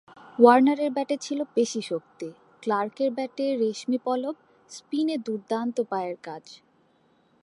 ওয়ার্নারের 0.39 0.91
ব্যাটে 0.91 1.15
ছিল 1.17 1.39
পেশিশক্তি, 1.55 2.29
ক্লার্কের 2.63 3.09
ব্যাটে 3.11 3.45
রেশমি 3.57 3.97
পলব, 4.03 4.35
স্পিনে 4.69 5.15
দুর্দান্ত 5.17 5.77
পায়ের 5.81 6.17
কাজ। 6.23 6.43